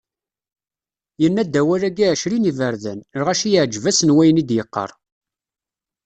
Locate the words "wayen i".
4.15-4.43